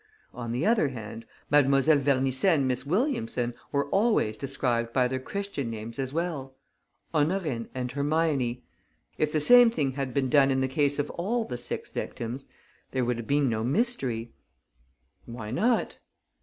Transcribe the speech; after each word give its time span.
On 0.33 0.51
the 0.51 0.65
other 0.65 0.87
hand, 0.89 1.25
Mlle. 1.51 1.61
Vernisset 1.69 2.55
and 2.55 2.67
Miss 2.67 2.87
Williamson 2.87 3.53
were 3.71 3.85
always 3.89 4.35
described 4.35 4.93
by 4.93 5.07
their 5.07 5.19
Christian 5.19 5.69
names 5.69 5.99
as 5.99 6.11
well: 6.11 6.55
Honorine 7.13 7.69
and 7.75 7.91
Hermione. 7.91 8.63
If 9.19 9.31
the 9.31 9.39
same 9.39 9.69
thing 9.69 9.91
had 9.91 10.11
been 10.11 10.27
done 10.27 10.49
in 10.49 10.59
the 10.59 10.67
case 10.67 10.97
of 10.97 11.11
all 11.11 11.45
the 11.45 11.55
six 11.55 11.91
victims, 11.91 12.47
there 12.89 13.05
would 13.05 13.17
have 13.17 13.27
been 13.27 13.47
no 13.47 13.63
mystery." 13.63 14.33
"Why 15.27 15.51
not?" 15.51 15.99